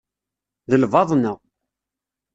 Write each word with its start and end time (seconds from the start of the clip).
D 0.69 0.71
lbaḍna. 0.81 1.33